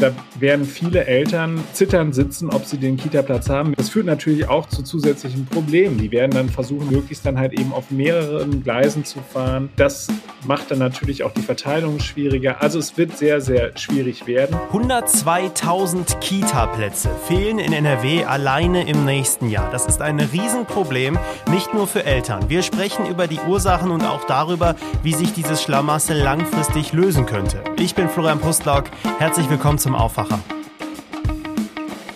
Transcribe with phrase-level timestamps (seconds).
[0.00, 3.74] Da werden viele Eltern zittern sitzen, ob sie den Kita-Platz haben.
[3.74, 5.98] Das führt natürlich auch zu zusätzlichen Problemen.
[5.98, 9.68] Die werden dann versuchen, möglichst dann halt eben auf mehreren Gleisen zu fahren.
[9.76, 10.08] Das
[10.46, 12.62] macht dann natürlich auch die Verteilung schwieriger.
[12.62, 14.56] Also es wird sehr, sehr schwierig werden.
[14.72, 19.70] 102.000 Kita-Plätze fehlen in NRW alleine im nächsten Jahr.
[19.70, 21.18] Das ist ein Riesenproblem,
[21.50, 22.48] nicht nur für Eltern.
[22.48, 27.62] Wir sprechen über die Ursachen und auch darüber, wie sich dieses Schlamassel langfristig lösen könnte.
[27.78, 28.84] Ich bin Florian Pustlauk.
[29.18, 30.40] Herzlich willkommen zum Aufwacher.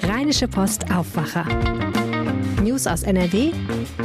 [0.03, 1.45] Rheinische Post Aufwacher.
[2.63, 3.53] News aus NRW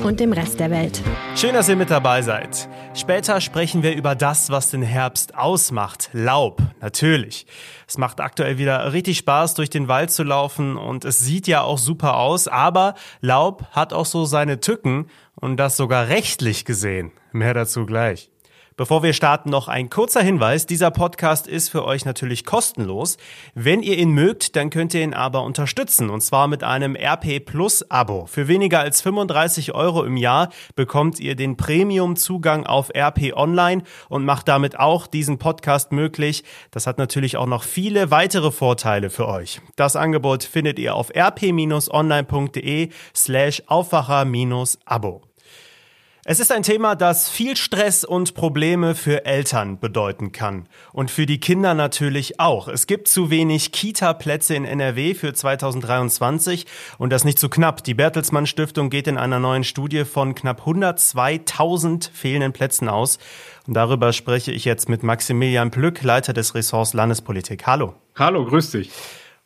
[0.03, 1.01] und dem Rest der Welt.
[1.35, 2.67] Schön, dass ihr mit dabei seid.
[2.93, 6.09] Später sprechen wir über das, was den Herbst ausmacht.
[6.11, 7.47] Laub, natürlich.
[7.87, 11.61] Es macht aktuell wieder richtig Spaß, durch den Wald zu laufen und es sieht ja
[11.61, 17.11] auch super aus, aber Laub hat auch so seine Tücken und das sogar rechtlich gesehen.
[17.31, 18.28] Mehr dazu gleich.
[18.79, 20.65] Bevor wir starten, noch ein kurzer Hinweis.
[20.65, 23.17] Dieser Podcast ist für euch natürlich kostenlos.
[23.53, 26.09] Wenn ihr ihn mögt, dann könnt ihr ihn aber unterstützen.
[26.09, 28.25] Und zwar mit einem RP Plus Abo.
[28.25, 33.83] Für weniger als 35 Euro im Jahr bekommt ihr den Premium Zugang auf RP Online
[34.07, 36.45] und macht damit auch diesen Podcast möglich.
[36.71, 39.59] Das hat natürlich auch noch viele weitere Vorteile für euch.
[39.75, 45.28] Das Angebot findet ihr auf rp-online.de slash Aufwacher-Abo.
[46.31, 50.69] Es ist ein Thema, das viel Stress und Probleme für Eltern bedeuten kann.
[50.93, 52.67] Und für die Kinder natürlich auch.
[52.67, 56.67] Es gibt zu wenig Kita-Plätze in NRW für 2023
[56.99, 57.83] und das nicht zu so knapp.
[57.83, 63.17] Die Bertelsmann Stiftung geht in einer neuen Studie von knapp 102.000 fehlenden Plätzen aus.
[63.65, 67.65] Und darüber spreche ich jetzt mit Maximilian Plück, Leiter des Ressorts Landespolitik.
[67.65, 67.95] Hallo.
[68.15, 68.91] Hallo, grüß dich.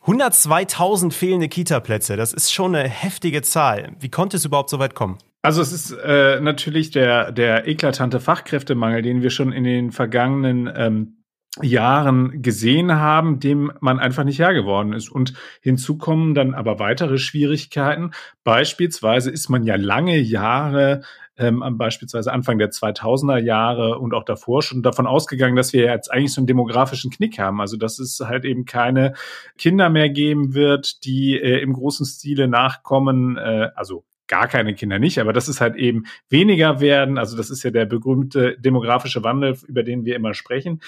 [0.04, 3.96] 102.000 fehlende Kita-Plätze, das ist schon eine heftige Zahl.
[4.00, 5.16] Wie konnte es überhaupt so weit kommen?
[5.44, 10.72] Also es ist äh, natürlich der, der eklatante Fachkräftemangel, den wir schon in den vergangenen
[10.74, 11.18] ähm,
[11.60, 15.10] Jahren gesehen haben, dem man einfach nicht Herr geworden ist.
[15.10, 18.12] Und hinzu kommen dann aber weitere Schwierigkeiten.
[18.42, 21.02] Beispielsweise ist man ja lange Jahre
[21.36, 26.10] ähm, beispielsweise Anfang der 2000er Jahre und auch davor schon davon ausgegangen, dass wir jetzt
[26.10, 27.60] eigentlich so einen demografischen Knick haben.
[27.60, 29.12] Also dass es halt eben keine
[29.58, 34.98] Kinder mehr geben wird, die äh, im großen Stile nachkommen, äh, also gar keine Kinder
[34.98, 37.18] nicht, aber das ist halt eben weniger werden.
[37.18, 40.80] Also das ist ja der berühmte demografische Wandel, über den wir immer sprechen.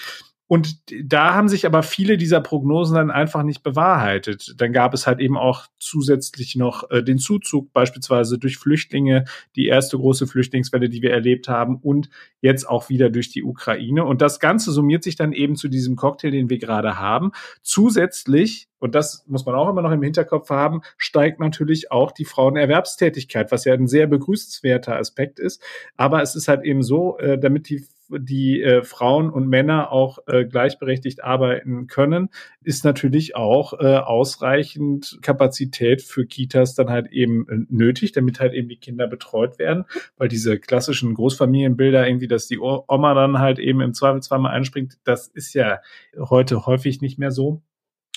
[0.47, 4.55] Und da haben sich aber viele dieser Prognosen dann einfach nicht bewahrheitet.
[4.57, 9.25] Dann gab es halt eben auch zusätzlich noch äh, den Zuzug beispielsweise durch Flüchtlinge,
[9.57, 12.09] die erste große Flüchtlingswelle, die wir erlebt haben und
[12.39, 14.05] jetzt auch wieder durch die Ukraine.
[14.05, 17.31] Und das Ganze summiert sich dann eben zu diesem Cocktail, den wir gerade haben.
[17.61, 22.25] Zusätzlich und das muss man auch immer noch im Hinterkopf haben, steigt natürlich auch die
[22.25, 25.61] Frauenerwerbstätigkeit, was ja ein sehr begrüßenswerter Aspekt ist.
[25.95, 30.19] Aber es ist halt eben so, äh, damit die die äh, Frauen und Männer auch
[30.27, 32.29] äh, gleichberechtigt arbeiten können,
[32.63, 38.53] ist natürlich auch äh, ausreichend Kapazität für Kitas dann halt eben äh, nötig, damit halt
[38.53, 39.85] eben die Kinder betreut werden,
[40.17, 44.97] weil diese klassischen Großfamilienbilder irgendwie, dass die Oma dann halt eben im Zweifelsfall mal einspringt,
[45.03, 45.79] das ist ja
[46.17, 47.61] heute häufig nicht mehr so.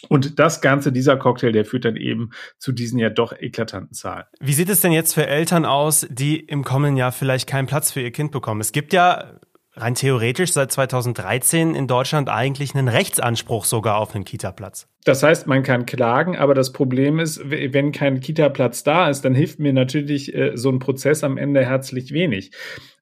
[0.09, 4.25] Und das Ganze, dieser Cocktail, der führt dann eben zu diesen ja doch eklatanten Zahlen.
[4.41, 7.93] Wie sieht es denn jetzt für Eltern aus, die im kommenden Jahr vielleicht keinen Platz
[7.93, 8.61] für ihr Kind bekommen?
[8.61, 9.39] Es gibt ja
[9.75, 14.89] rein theoretisch seit 2013 in Deutschland eigentlich einen Rechtsanspruch sogar auf einen Kita-Platz.
[15.05, 19.35] Das heißt, man kann klagen, aber das Problem ist, wenn kein Kita-Platz da ist, dann
[19.35, 22.51] hilft mir natürlich äh, so ein Prozess am Ende herzlich wenig.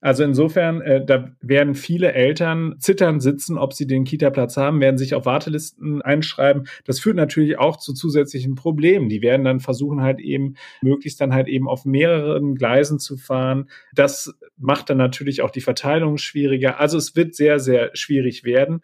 [0.01, 4.97] Also insofern, äh, da werden viele Eltern zittern sitzen, ob sie den Kita-Platz haben, werden
[4.97, 6.69] sich auf Wartelisten einschreiben.
[6.85, 9.09] Das führt natürlich auch zu zusätzlichen Problemen.
[9.09, 13.69] Die werden dann versuchen halt eben, möglichst dann halt eben auf mehreren Gleisen zu fahren.
[13.93, 16.81] Das macht dann natürlich auch die Verteilung schwieriger.
[16.81, 18.81] Also es wird sehr, sehr schwierig werden.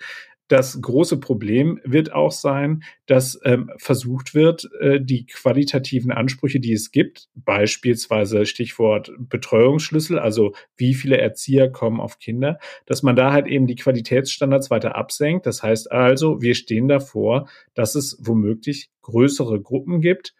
[0.49, 6.75] Das große Problem wird auch sein, dass ähm, versucht wird, äh, die qualitativen Ansprüche, die
[6.75, 13.33] es gibt, beispielsweise Stichwort Betreuungsschlüssel, also wie viele Erzieher kommen auf Kinder, dass man da
[13.33, 15.47] halt eben die Qualitätsstandards weiter absenkt.
[15.47, 20.35] Das heißt also, wir stehen davor, dass es womöglich größere Gruppen gibt,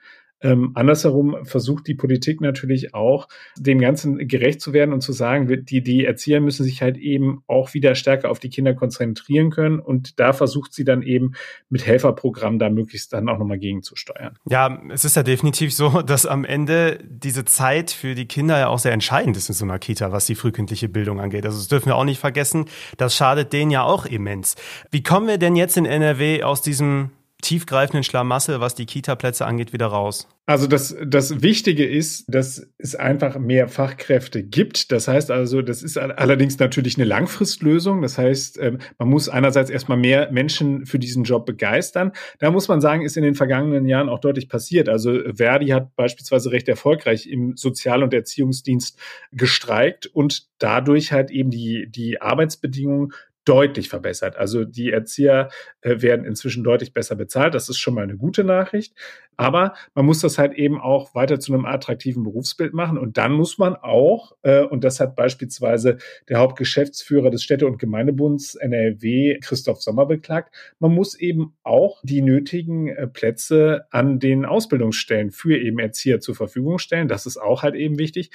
[0.45, 5.65] ähm, andersherum versucht die Politik natürlich auch, dem Ganzen gerecht zu werden und zu sagen,
[5.65, 9.81] die, die Erzieher müssen sich halt eben auch wieder stärker auf die Kinder konzentrieren können.
[9.81, 11.33] Und da versucht sie dann eben
[11.71, 14.39] mit Helferprogrammen da möglichst dann auch nochmal gegenzusteuern.
[14.45, 18.69] Ja, es ist ja definitiv so, dass am Ende diese Zeit für die Kinder ja
[18.69, 21.47] auch sehr entscheidend ist in so einer Kita, was die frühkindliche Bildung angeht.
[21.47, 22.67] Also das dürfen wir auch nicht vergessen.
[22.99, 24.57] Das schadet denen ja auch immens.
[24.91, 27.11] Wie kommen wir denn jetzt in NRW aus diesem
[27.45, 30.27] tiefgreifenden Schlamassel, was die Kita-Plätze angeht, wieder raus?
[30.47, 34.93] Also das, das Wichtige ist, dass es einfach mehr Fachkräfte gibt.
[34.93, 38.03] Das heißt also, das ist allerdings natürlich eine Langfristlösung.
[38.03, 42.13] Das heißt, ähm, man muss einerseits erstmal mehr Menschen für diesen Job begeistern.
[42.41, 44.89] Da muss man sagen, ist in den vergangenen Jahren auch deutlich passiert.
[44.89, 48.99] Also Verdi hat beispielsweise recht erfolgreich im Sozial- und Erziehungsdienst
[49.33, 53.13] gestreikt und dadurch halt eben die, die Arbeitsbedingungen
[53.45, 54.37] deutlich verbessert.
[54.37, 55.49] Also die Erzieher
[55.83, 57.55] äh, werden inzwischen deutlich besser bezahlt.
[57.55, 58.95] Das ist schon mal eine gute Nachricht.
[59.37, 62.99] Aber man muss das halt eben auch weiter zu einem attraktiven Berufsbild machen.
[62.99, 65.99] Und dann muss man auch, äh, und das hat beispielsweise
[66.29, 72.23] der Hauptgeschäftsführer des Städte- und Gemeindebunds NRW, Christoph Sommer, beklagt, man muss eben auch die
[72.23, 77.09] nötigen äh, Plätze an den Ausbildungsstellen für eben Erzieher zur Verfügung stellen.
[77.09, 78.31] Das ist auch halt eben wichtig.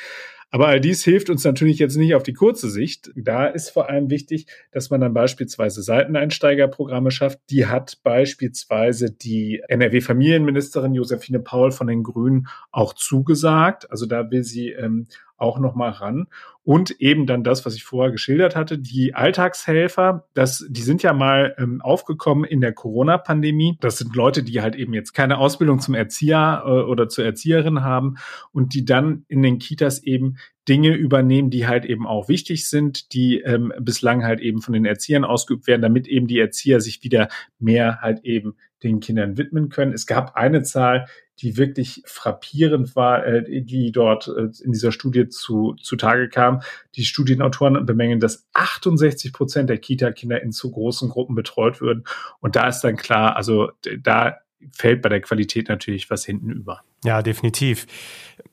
[0.52, 3.12] Aber all dies hilft uns natürlich jetzt nicht auf die kurze Sicht.
[3.16, 7.40] Da ist vor allem wichtig, dass man dann beispielsweise Seiteneinsteigerprogramme schafft.
[7.52, 13.92] Die hat beispielsweise die NRW-Familienministerin Josephine Paul von den Grünen auch zugesagt.
[13.92, 15.08] Also da will sie ähm,
[15.40, 16.28] auch noch mal ran.
[16.64, 21.14] Und eben dann das, was ich vorher geschildert hatte, die Alltagshelfer, das, die sind ja
[21.14, 23.78] mal ähm, aufgekommen in der Corona-Pandemie.
[23.82, 27.84] Das sind Leute, die halt eben jetzt keine Ausbildung zum Erzieher äh, oder zur Erzieherin
[27.84, 28.18] haben
[28.52, 30.38] und die dann in den Kitas eben
[30.70, 34.86] Dinge übernehmen, die halt eben auch wichtig sind, die ähm, bislang halt eben von den
[34.86, 37.28] Erziehern ausgeübt werden, damit eben die Erzieher sich wieder
[37.58, 39.94] mehr halt eben den Kindern widmen können.
[39.94, 41.08] Es gab eine Zahl,
[41.40, 46.62] die wirklich frappierend war, äh, die dort äh, in dieser Studie zu, zutage kam.
[46.96, 52.04] Die Studienautoren bemängeln, dass 68 Prozent der Kita-Kinder in zu großen Gruppen betreut würden.
[52.42, 53.72] Und da ist dann klar, also
[54.02, 54.38] da
[54.72, 56.82] fällt bei der Qualität natürlich was hinten über.
[57.04, 57.88] Ja, definitiv.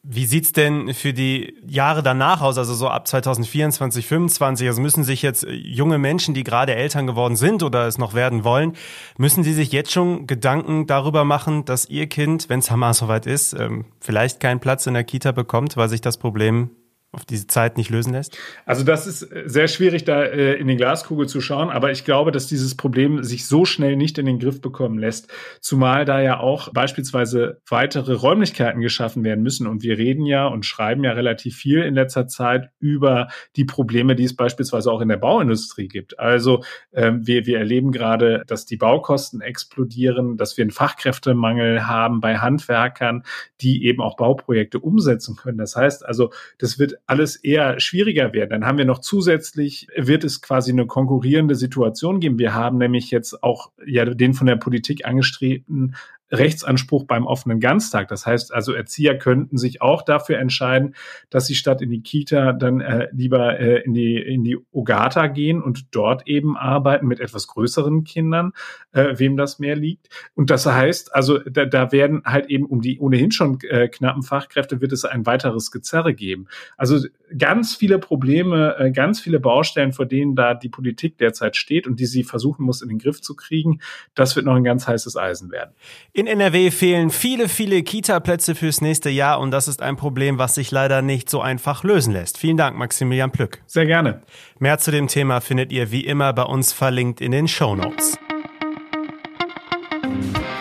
[0.03, 4.69] Wie sieht's denn für die Jahre danach aus, also so ab 2024, 2025?
[4.69, 8.45] Also müssen sich jetzt junge Menschen, die gerade Eltern geworden sind oder es noch werden
[8.45, 8.75] wollen,
[9.19, 13.27] müssen sie sich jetzt schon Gedanken darüber machen, dass ihr Kind, wenn es Hamas soweit
[13.27, 16.71] ist, ähm, vielleicht keinen Platz in der Kita bekommt, weil sich das Problem
[17.17, 18.39] auf diese Zeit nicht lösen lässt?
[18.65, 22.05] Also das ist äh, sehr schwierig, da äh, in die Glaskugel zu schauen, aber ich
[22.05, 26.21] glaube, dass dieses Problem sich so schnell nicht in den Griff bekommen lässt, zumal da
[26.21, 29.67] ja auch beispielsweise weitere Räumlichkeiten geschaffen werden müssen.
[29.67, 34.15] Und wir reden ja und schreiben ja relativ viel in letzter Zeit über die Probleme,
[34.15, 36.19] die es beispielsweise auch in der Bauindustrie gibt.
[36.19, 42.21] Also ähm, wir, wir erleben gerade, dass die Baukosten explodieren, dass wir einen Fachkräftemangel haben
[42.21, 43.23] bei Handwerkern,
[43.61, 45.59] die eben auch Bauprojekte umsetzen können.
[45.59, 48.51] Das heißt also, das wird alles eher schwieriger werden.
[48.51, 52.39] Dann haben wir noch zusätzlich, wird es quasi eine konkurrierende Situation geben.
[52.39, 55.95] Wir haben nämlich jetzt auch ja den von der Politik angestrebten
[56.31, 58.09] Rechtsanspruch beim offenen Ganztag.
[58.09, 60.95] Das heißt also, Erzieher könnten sich auch dafür entscheiden,
[61.31, 65.29] dass sie statt in die Kita dann äh, lieber äh, in die in die Ogata
[65.29, 68.53] gehen und dort eben arbeiten mit etwas größeren Kindern,
[68.93, 70.09] äh, wem das mehr liegt.
[70.35, 74.23] Und das heißt, also da, da werden halt eben um die ohnehin schon äh, knappen
[74.23, 76.49] Fachkräfte wird es ein weiteres Gezerre geben.
[76.77, 77.07] Also
[77.37, 82.01] ganz viele Probleme, äh, ganz viele Baustellen, vor denen da die Politik derzeit steht und
[82.01, 83.81] die sie versuchen muss in den Griff zu kriegen.
[84.15, 85.75] Das wird noch ein ganz heißes Eisen werden.
[86.17, 90.55] In NRW fehlen viele, viele Kita-Plätze fürs nächste Jahr und das ist ein Problem, was
[90.55, 92.39] sich leider nicht so einfach lösen lässt.
[92.39, 93.61] Vielen Dank, Maximilian Plück.
[93.67, 94.23] Sehr gerne.
[94.59, 98.17] Mehr zu dem Thema findet ihr wie immer bei uns verlinkt in den Show Notes.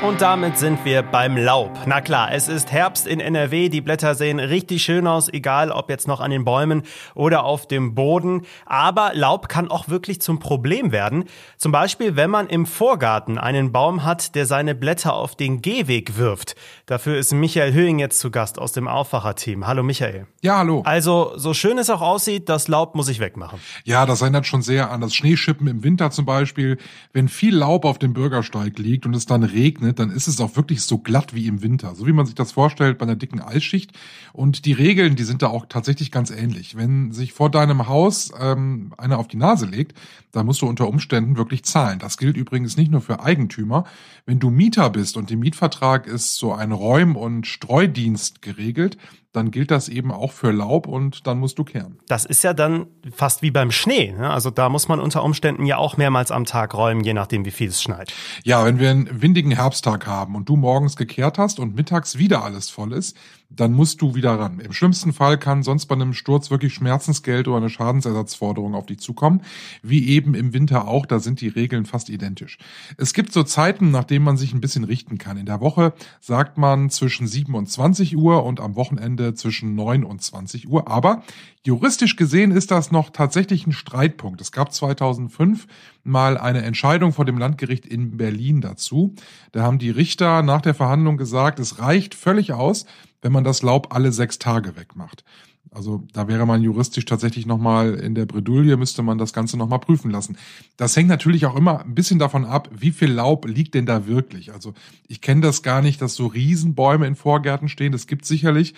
[0.05, 1.71] Und damit sind wir beim Laub.
[1.87, 3.69] Na klar, es ist Herbst in NRW.
[3.69, 6.83] Die Blätter sehen richtig schön aus, egal ob jetzt noch an den Bäumen
[7.15, 8.43] oder auf dem Boden.
[8.67, 11.25] Aber Laub kann auch wirklich zum Problem werden.
[11.57, 16.17] Zum Beispiel, wenn man im Vorgarten einen Baum hat, der seine Blätter auf den Gehweg
[16.17, 16.55] wirft.
[16.85, 19.65] Dafür ist Michael Höhing jetzt zu Gast aus dem Aufwacher-Team.
[19.65, 20.27] Hallo Michael.
[20.43, 20.83] Ja, hallo.
[20.85, 23.59] Also, so schön es auch aussieht, das Laub muss ich wegmachen.
[23.85, 26.77] Ja, das erinnert schon sehr an das Schneeschippen im Winter zum Beispiel.
[27.11, 30.55] Wenn viel Laub auf dem Bürgersteig liegt und es dann regnet, dann ist es auch
[30.55, 33.41] wirklich so glatt wie im Winter, so wie man sich das vorstellt bei einer dicken
[33.41, 33.91] Eisschicht.
[34.33, 36.75] Und die Regeln, die sind da auch tatsächlich ganz ähnlich.
[36.75, 39.97] Wenn sich vor deinem Haus ähm, einer auf die Nase legt,
[40.31, 41.99] dann musst du unter Umständen wirklich zahlen.
[41.99, 43.85] Das gilt übrigens nicht nur für Eigentümer.
[44.25, 48.97] Wenn du Mieter bist und im Mietvertrag ist so ein Räum- und Streudienst geregelt,
[49.35, 51.99] dann gilt das eben auch für Laub und dann musst du kehren.
[52.07, 54.13] Das ist ja dann fast wie beim Schnee.
[54.17, 54.29] Ne?
[54.29, 57.51] Also da muss man unter Umständen ja auch mehrmals am Tag räumen, je nachdem, wie
[57.51, 58.13] viel es schneit.
[58.43, 62.43] Ja, wenn wir einen windigen Herbsttag haben und du morgens gekehrt hast und mittags wieder
[62.45, 63.17] alles voll ist,
[63.49, 64.59] dann musst du wieder ran.
[64.59, 68.99] Im schlimmsten Fall kann sonst bei einem Sturz wirklich Schmerzensgeld oder eine Schadensersatzforderung auf dich
[68.99, 69.41] zukommen.
[69.81, 72.57] Wie eben im Winter auch, da sind die Regeln fast identisch.
[72.97, 75.37] Es gibt so Zeiten, nach denen man sich ein bisschen richten kann.
[75.37, 80.03] In der Woche sagt man zwischen 7 und 20 Uhr und am Wochenende zwischen 9
[80.03, 80.87] und 20 Uhr.
[80.87, 81.23] Aber
[81.65, 84.39] Juristisch gesehen ist das noch tatsächlich ein Streitpunkt.
[84.39, 85.65] Es gab 2005
[86.03, 89.15] mal eine Entscheidung vor dem Landgericht in Berlin dazu.
[89.51, 92.85] Da haben die Richter nach der Verhandlung gesagt, es reicht völlig aus,
[93.25, 95.23] wenn man das Laub alle sechs Tage wegmacht.
[95.71, 99.79] Also da wäre man juristisch tatsächlich nochmal in der Bredouille, müsste man das Ganze nochmal
[99.79, 100.37] prüfen lassen.
[100.77, 104.05] Das hängt natürlich auch immer ein bisschen davon ab, wie viel Laub liegt denn da
[104.05, 104.53] wirklich.
[104.53, 104.75] Also
[105.07, 107.91] ich kenne das gar nicht, dass so Riesenbäume in Vorgärten stehen.
[107.91, 108.75] Das gibt sicherlich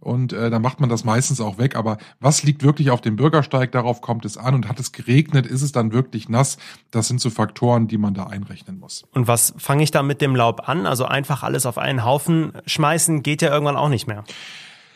[0.00, 1.76] und äh, dann macht man das meistens auch weg.
[1.76, 3.70] Aber was liegt wirklich auf dem Bürgersteig?
[3.72, 4.54] Darauf kommt es an.
[4.54, 5.46] Und hat es geregnet?
[5.46, 6.56] Ist es dann wirklich nass?
[6.90, 9.04] Das sind so Faktoren, die man da einrechnen muss.
[9.12, 10.86] Und was fange ich da mit dem Laub an?
[10.86, 14.24] Also einfach alles auf einen Haufen schmeißen geht ja irgendwann auch nicht mehr.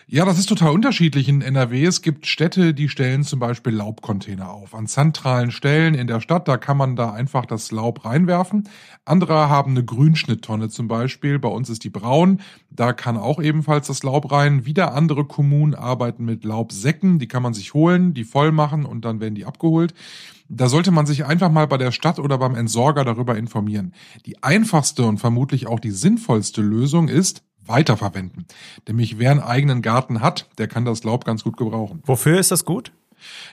[0.07, 1.83] Ja, das ist total unterschiedlich in NRW.
[1.83, 4.75] Es gibt Städte, die stellen zum Beispiel Laubcontainer auf.
[4.75, 8.69] An zentralen Stellen in der Stadt, da kann man da einfach das Laub reinwerfen.
[9.07, 11.39] Andere haben eine Grünschnitttonne zum Beispiel.
[11.39, 12.43] Bei uns ist die braun.
[12.69, 14.67] Da kann auch ebenfalls das Laub rein.
[14.67, 17.19] Wieder andere Kommunen arbeiten mit Laubsäcken.
[17.19, 19.95] Die kann man sich holen, die voll machen und dann werden die abgeholt.
[20.51, 23.95] Da sollte man sich einfach mal bei der Stadt oder beim Entsorger darüber informieren.
[24.27, 28.47] Die einfachste und vermutlich auch die sinnvollste Lösung ist, weiterverwenden.
[28.87, 32.03] Nämlich wer einen eigenen Garten hat, der kann das Laub ganz gut gebrauchen.
[32.05, 32.93] Wofür ist das gut?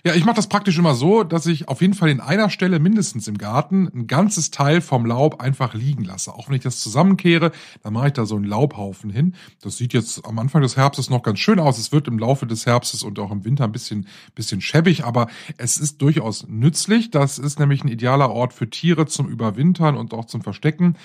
[0.04, 2.80] Ja, ich mache das praktisch immer so, dass ich auf jeden Fall in einer Stelle
[2.80, 6.34] mindestens im Garten ein ganzes Teil vom Laub einfach liegen lasse.
[6.34, 7.51] Auch wenn ich das zusammenkehre,
[7.84, 9.36] dann mache ich da so einen Laubhaufen hin.
[9.62, 11.78] Das sieht jetzt am Anfang des Herbstes noch ganz schön aus.
[11.78, 15.28] Es wird im Laufe des Herbstes und auch im Winter ein bisschen, bisschen schäbig, aber
[15.58, 17.12] es ist durchaus nützlich.
[17.12, 20.96] Das ist nämlich ein idealer Ort für Tiere zum Überwintern und auch zum Verstecken.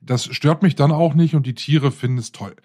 [0.00, 2.56] Das stört mich dann auch nicht und die Tiere finden es toll.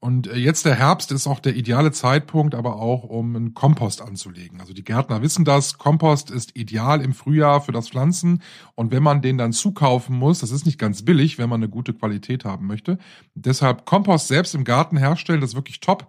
[0.00, 4.00] Und äh, jetzt der Herbst ist auch der ideale Zeitpunkt, aber auch um einen Kompost
[4.00, 4.60] anzulegen.
[4.60, 5.76] Also die Gärtner wissen das.
[5.76, 8.42] Kompost ist ideal im Frühjahr für das Pflanzen.
[8.76, 11.68] Und wenn man den dann zukaufen muss, das ist nicht ganz billig, wenn man eine
[11.68, 12.98] gute Qualität haben möchte.
[13.34, 16.06] Deshalb Kompost selbst im Garten herstellen, das ist wirklich top.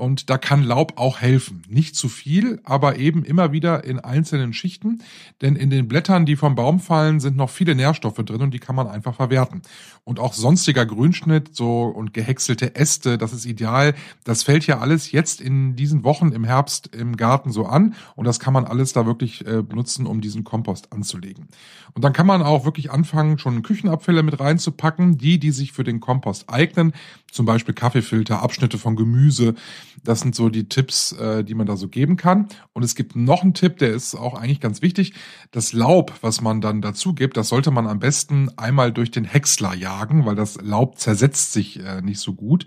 [0.00, 1.62] Und da kann Laub auch helfen.
[1.68, 5.02] Nicht zu viel, aber eben immer wieder in einzelnen Schichten.
[5.42, 8.60] Denn in den Blättern, die vom Baum fallen, sind noch viele Nährstoffe drin und die
[8.60, 9.60] kann man einfach verwerten.
[10.04, 13.94] Und auch sonstiger Grünschnitt so und gehäckselte Äste, das ist ideal.
[14.24, 17.94] Das fällt ja alles jetzt in diesen Wochen im Herbst im Garten so an.
[18.16, 21.48] Und das kann man alles da wirklich äh, benutzen, um diesen Kompost anzulegen.
[21.92, 25.84] Und dann kann man auch wirklich anfangen, schon Küchenabfälle mit reinzupacken, die, die sich für
[25.84, 26.94] den Kompost eignen.
[27.30, 29.54] Zum Beispiel Kaffeefilter, Abschnitte von Gemüse.
[30.04, 32.48] Das sind so die Tipps, äh, die man da so geben kann.
[32.72, 35.14] Und es gibt noch einen Tipp, der ist auch eigentlich ganz wichtig.
[35.50, 39.24] Das Laub, was man dann dazu gibt, das sollte man am besten einmal durch den
[39.24, 42.66] Häcksler jagen, weil das Laub zersetzt sich äh, nicht so gut.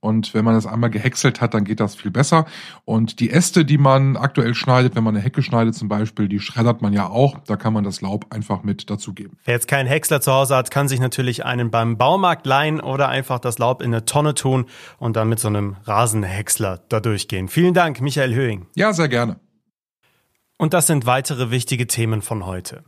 [0.00, 2.46] Und wenn man das einmal gehäckselt hat, dann geht das viel besser.
[2.86, 6.40] Und die Äste, die man aktuell schneidet, wenn man eine Hecke schneidet zum Beispiel, die
[6.40, 7.38] schreddert man ja auch.
[7.40, 9.36] Da kann man das Laub einfach mit dazugeben.
[9.44, 13.08] Wer jetzt keinen Häcksler zu Hause hat, kann sich natürlich einen beim Baumarkt leihen oder
[13.08, 14.66] einfach das Laub in eine Tonne tun
[14.98, 17.48] und dann mit so einem Rasenhäcksler da durchgehen.
[17.48, 18.66] Vielen Dank, Michael Höhing.
[18.74, 19.38] Ja, sehr gerne.
[20.56, 22.84] Und das sind weitere wichtige Themen von heute.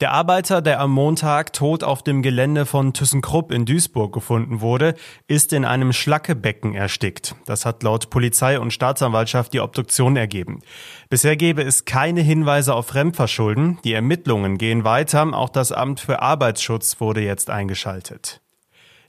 [0.00, 4.94] Der Arbeiter, der am Montag tot auf dem Gelände von ThyssenKrupp in Duisburg gefunden wurde,
[5.26, 7.34] ist in einem Schlackebecken erstickt.
[7.46, 10.60] Das hat laut Polizei und Staatsanwaltschaft die Obduktion ergeben.
[11.08, 13.78] Bisher gebe es keine Hinweise auf Fremdverschulden.
[13.84, 15.16] Die Ermittlungen gehen weiter.
[15.32, 18.40] Auch das Amt für Arbeitsschutz wurde jetzt eingeschaltet.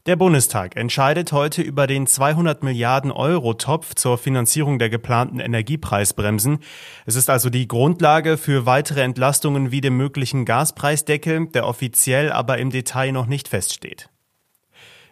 [0.07, 6.59] Der Bundestag entscheidet heute über den 200 Milliarden Euro Topf zur Finanzierung der geplanten Energiepreisbremsen.
[7.05, 12.57] Es ist also die Grundlage für weitere Entlastungen wie dem möglichen Gaspreisdeckel, der offiziell aber
[12.57, 14.09] im Detail noch nicht feststeht.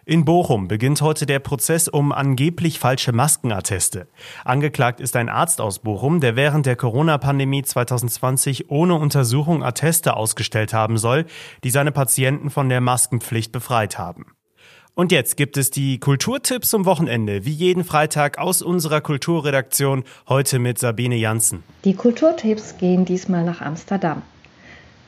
[0.06, 4.08] In Bochum beginnt heute der Prozess um angeblich falsche Maskenatteste.
[4.46, 10.72] Angeklagt ist ein Arzt aus Bochum, der während der Corona-Pandemie 2020 ohne Untersuchung Atteste ausgestellt
[10.72, 11.26] haben soll,
[11.64, 14.35] die seine Patienten von der Maskenpflicht befreit haben.
[14.98, 20.58] Und jetzt gibt es die Kulturtipps zum Wochenende, wie jeden Freitag aus unserer Kulturredaktion, heute
[20.58, 21.62] mit Sabine Janssen.
[21.84, 24.22] Die Kulturtipps gehen diesmal nach Amsterdam.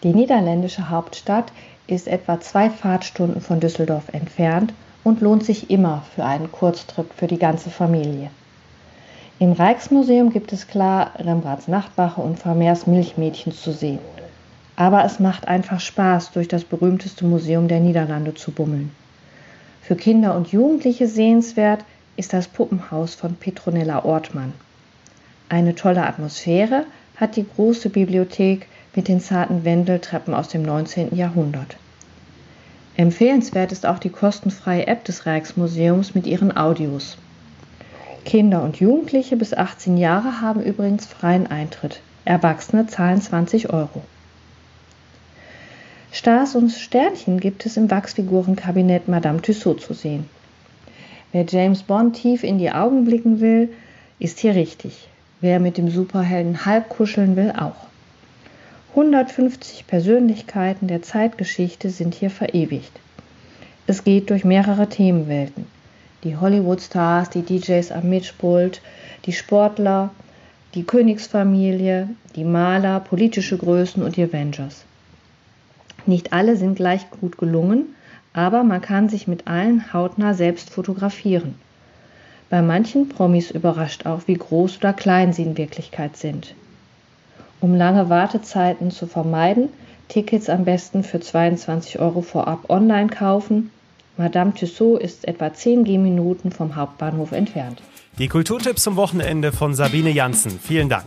[0.03, 1.55] Die niederländische Hauptstadt
[1.87, 7.27] ist etwa zwei Fahrtstunden von Düsseldorf entfernt und lohnt sich immer für einen Kurztrip für
[7.27, 8.29] die ganze Familie.
[9.39, 14.01] Im Rijksmuseum gibt es klar Rembrandts Nachtwache und Vermeers Milchmädchen zu sehen.
[14.77, 18.91] Aber es macht einfach Spaß, durch das berühmteste Museum der Niederlande zu bummeln.
[19.89, 21.83] Für Kinder und Jugendliche sehenswert
[22.19, 24.53] ist das Puppenhaus von Petronella Ortmann.
[25.49, 26.85] Eine tolle Atmosphäre
[27.17, 31.17] hat die große Bibliothek mit den zarten Wendeltreppen aus dem 19.
[31.17, 31.79] Jahrhundert.
[32.99, 37.17] Empfehlenswert ist auch die kostenfreie App des Rijksmuseums mit ihren Audios.
[38.27, 42.03] Kinder und Jugendliche bis 18 Jahre haben übrigens freien Eintritt.
[42.27, 44.03] Erwachsene zahlen 20 Euro.
[46.11, 50.29] Stars und Sternchen gibt es im Wachsfigurenkabinett Madame Tussaud zu sehen.
[51.33, 53.69] Wer James Bond tief in die Augen blicken will,
[54.19, 55.09] ist hier richtig.
[55.41, 57.89] Wer mit dem Superhelden halb kuscheln will, auch.
[58.91, 62.93] 150 Persönlichkeiten der Zeitgeschichte sind hier verewigt.
[63.87, 65.67] Es geht durch mehrere Themenwelten.
[66.25, 68.81] Die Hollywood-Stars, die DJs am Mischpult,
[69.27, 70.11] die Sportler,
[70.75, 74.85] die Königsfamilie, die Maler, politische Größen und die Avengers.
[76.09, 77.95] Nicht alle sind gleich gut gelungen,
[78.33, 81.55] aber man kann sich mit allen hautnah selbst fotografieren.
[82.49, 86.55] Bei manchen Promis überrascht auch, wie groß oder klein sie in Wirklichkeit sind.
[87.61, 89.69] Um lange Wartezeiten zu vermeiden,
[90.09, 93.71] Tickets am besten für 22 Euro vorab online kaufen.
[94.17, 97.83] Madame Tussaud ist etwa 10 Gehminuten vom Hauptbahnhof entfernt.
[98.19, 100.59] Die Kulturtipps zum Wochenende von Sabine Janssen.
[100.59, 101.05] Vielen Dank.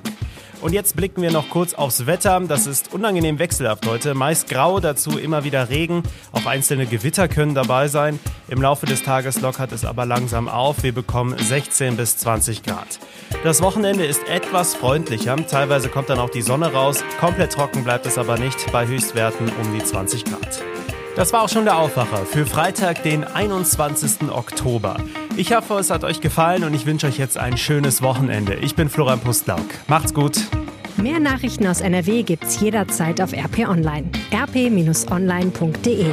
[0.61, 2.39] Und jetzt blicken wir noch kurz aufs Wetter.
[2.41, 4.13] Das ist unangenehm wechselhaft heute.
[4.13, 6.03] Meist grau, dazu immer wieder Regen.
[6.31, 8.19] Auch einzelne Gewitter können dabei sein.
[8.47, 10.83] Im Laufe des Tages lockert es aber langsam auf.
[10.83, 12.99] Wir bekommen 16 bis 20 Grad.
[13.43, 15.35] Das Wochenende ist etwas freundlicher.
[15.47, 17.03] Teilweise kommt dann auch die Sonne raus.
[17.19, 20.61] Komplett trocken bleibt es aber nicht bei Höchstwerten um die 20 Grad.
[21.15, 24.29] Das war auch schon der Aufwacher für Freitag, den 21.
[24.31, 24.97] Oktober.
[25.41, 28.53] Ich hoffe, es hat euch gefallen und ich wünsche euch jetzt ein schönes Wochenende.
[28.53, 29.65] Ich bin Florian Pustlauk.
[29.87, 30.37] Macht's gut.
[30.97, 34.07] Mehr Nachrichten aus NRW gibt's jederzeit auf RP Online.
[34.31, 36.05] rp-online.de